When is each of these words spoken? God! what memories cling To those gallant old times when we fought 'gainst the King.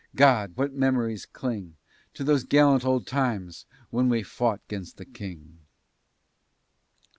God! 0.15 0.53
what 0.55 0.73
memories 0.73 1.27
cling 1.27 1.75
To 2.15 2.23
those 2.23 2.43
gallant 2.43 2.83
old 2.83 3.05
times 3.05 3.67
when 3.91 4.09
we 4.09 4.23
fought 4.23 4.67
'gainst 4.67 4.97
the 4.97 5.05
King. 5.05 5.59